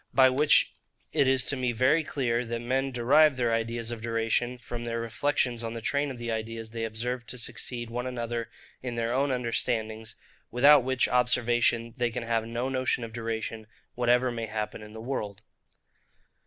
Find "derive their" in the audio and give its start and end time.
2.91-3.53